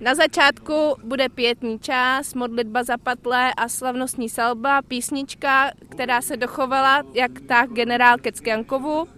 [0.00, 7.02] Na začátku bude pětní čas, modlitba za patlé a slavnostní salba, písnička, která se dochovala
[7.14, 9.08] jak tak generál Keckiankovu.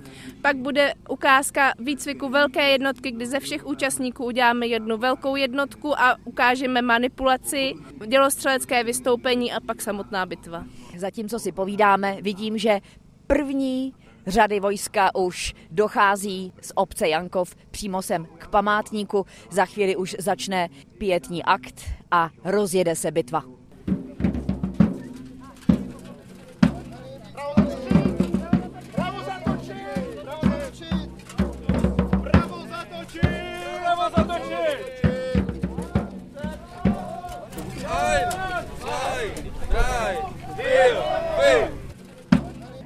[0.42, 6.16] Pak bude ukázka výcviku velké jednotky, kdy ze všech účastníků uděláme jednu velkou jednotku a
[6.24, 7.74] ukážeme manipulaci,
[8.06, 10.64] dělostřelecké vystoupení a pak samotná bitva.
[10.96, 12.80] Zatímco si povídáme, vidím, že
[13.26, 13.94] první
[14.26, 19.26] řady vojska už dochází z obce Jankov přímo sem k památníku.
[19.50, 20.68] Za chvíli už začne
[20.98, 23.44] pětní akt a rozjede se bitva.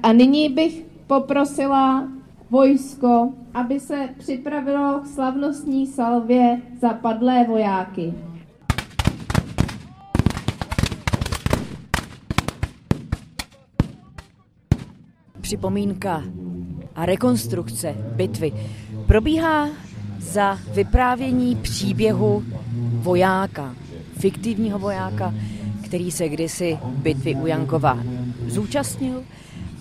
[0.03, 2.07] A nyní bych poprosila
[2.49, 8.13] vojsko, aby se připravilo k slavnostní salvě za padlé vojáky.
[15.41, 16.23] Připomínka
[16.95, 18.51] a rekonstrukce bitvy
[19.07, 19.69] probíhá
[20.19, 22.43] za vyprávění příběhu
[22.91, 23.75] vojáka,
[24.17, 25.33] fiktivního vojáka,
[25.83, 27.97] který se kdysi bitvy u Jankova
[28.47, 29.23] zúčastnil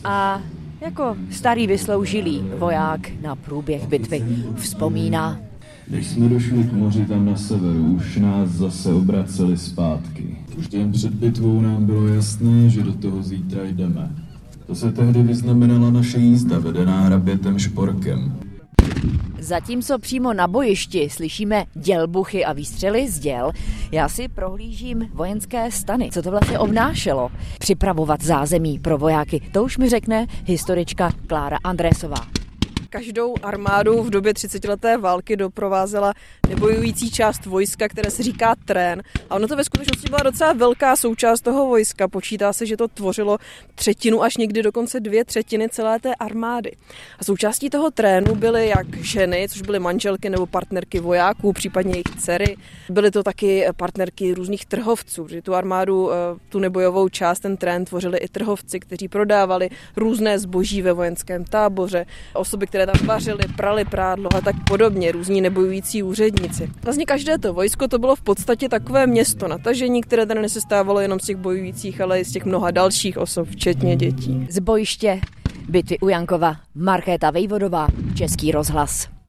[0.05, 0.43] a
[0.81, 4.25] jako starý vysloužilý voják na průběh bitvy
[4.55, 5.41] vzpomíná.
[5.87, 10.37] Když jsme došli k moři tam na severu, už nás zase obraceli zpátky.
[10.59, 14.11] Už jen před bitvou nám bylo jasné, že do toho zítra jdeme.
[14.67, 18.46] To se tehdy vyznamenala naše jízda vedená hrabětem Šporkem.
[19.47, 23.53] Zatímco přímo na bojišti slyšíme dělbuchy a výstřely z děl,
[23.93, 26.11] já si prohlížím vojenské stany.
[26.13, 27.31] Co to vlastně obnášelo?
[27.59, 32.36] Připravovat zázemí pro vojáky, to už mi řekne historička Klára Andrésová.
[32.97, 36.13] Každou armádu v době 30-leté války doprovázela
[36.49, 39.03] nebojující část vojska, které se říká trén.
[39.31, 42.09] A ono to ve skutečnosti byla docela velká součást toho vojska.
[42.09, 43.39] Počítá se, že to tvořilo
[43.75, 46.73] třetinu až někdy dokonce dvě třetiny celé té armády.
[47.19, 52.17] A součástí toho trénu byly jak ženy, což byly manželky nebo partnerky vojáků, případně jejich
[52.19, 52.57] dcery.
[52.89, 56.15] Byly to taky partnerky různých trhovců, že tu armádu, eh,
[56.49, 62.07] tu nebojovou část, ten trén tvořili i trhovci, kteří prodávali různé zboží ve vojenském táboře,
[62.35, 66.71] osoby, které tam vařili, prali prádlo a tak podobně, různí nebojující úředníci.
[66.85, 71.21] Vlastně každé to vojsko to bylo v podstatě takové město natažení, které tady nesestávalo jenom
[71.21, 74.47] z těch bojujících, ale i z těch mnoha dalších osob, včetně dětí.
[74.51, 75.21] Z bojiště
[75.69, 79.16] bitvy u Jankova Markéta Vejvodová, Český rozhlas.